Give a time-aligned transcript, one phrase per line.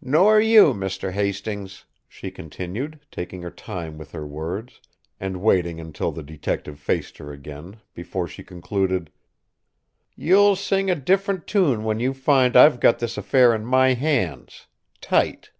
[0.00, 1.10] "Nor you, Mr.
[1.10, 4.80] Hastings!" she continued, taking her time with her words,
[5.18, 9.10] and waiting until the detective faced her again, before she concluded:
[10.14, 14.68] "You'll sing a different tune when you find I've got this affair in my hands
[15.00, 15.50] tight!"